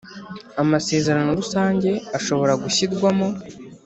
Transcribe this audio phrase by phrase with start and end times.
[0.61, 3.27] Amasezerano rusange ashobora gushyirwamo